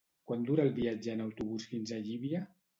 Quant 0.29 0.47
dura 0.47 0.65
el 0.69 0.73
viatge 0.79 1.13
en 1.15 1.23
autobús 1.27 1.71
fins 1.75 1.95
a 1.95 2.03
Llívia? 2.09 2.45